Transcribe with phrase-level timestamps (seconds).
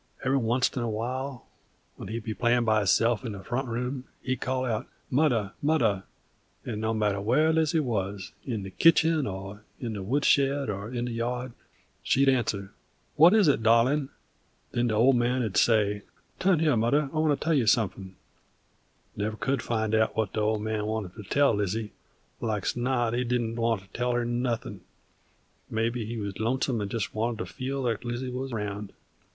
[0.25, 1.45] Every oncet in a while,
[1.95, 6.05] when he'd be playin' by hisself in the front room, he'd call out, "Mudder, mudder;"
[6.65, 10.89] and no matter where Lizzie wuz, in the kitchen, or in the wood shed, or
[10.91, 11.53] in the yard,
[12.01, 12.71] she'd answer:
[13.15, 14.09] "What is it, darlin'?"
[14.71, 16.01] Then the Old Man 'u'd say:
[16.39, 18.15] "Turn here, mudder, I wanter tell you sumfin'."
[19.15, 21.91] Never could find out what the Old Man wanted to tell Lizzie;
[22.39, 24.81] like 's not he didn't wanter tell her nothin';
[25.69, 28.93] maybe he wuz lonesome 'nd jest wanted to feel that Lizzie wuz round.